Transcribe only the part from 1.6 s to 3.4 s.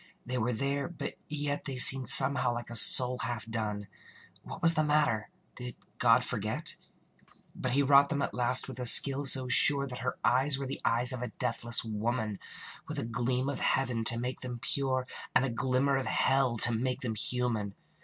They seemed somehow like a soul